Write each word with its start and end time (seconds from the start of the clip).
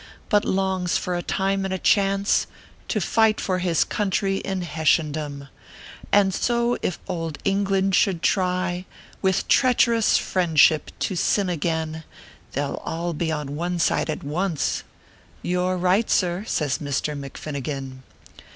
But 0.29 0.43
longs 0.45 0.97
for 0.97 1.15
a 1.15 1.21
time 1.21 1.63
and 1.63 1.71
a 1.71 1.77
chance 1.77 2.47
To 2.87 2.99
fight 2.99 3.39
for 3.39 3.59
this 3.61 3.83
country 3.83 4.37
in 4.37 4.63
Hessian 4.63 5.11
dom; 5.11 5.47
And 6.11 6.33
so, 6.33 6.75
if 6.81 6.97
ould 7.07 7.37
England 7.45 7.93
should 7.93 8.23
try 8.23 8.85
"With 9.21 9.47
treacherous 9.47 10.17
friendship 10.17 10.89
to 11.01 11.15
sin 11.15 11.49
again, 11.49 12.03
They 12.53 12.63
ll 12.63 12.77
all 12.83 13.13
be 13.13 13.31
on 13.31 13.55
one 13.55 13.77
side 13.77 14.09
at 14.09 14.23
once" 14.23 14.83
"You 15.43 15.69
re 15.69 15.75
right, 15.75 16.09
sir," 16.09 16.45
says 16.47 16.81
Misther 16.81 17.15
McFinnigan. 17.15 17.99